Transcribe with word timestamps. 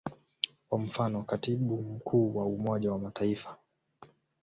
Kwa 0.69 0.79
mfano, 0.79 1.23
Katibu 1.23 1.81
Mkuu 1.81 2.35
wa 2.37 2.45
Umoja 2.45 2.91
wa 2.91 2.99
Mataifa. 2.99 3.57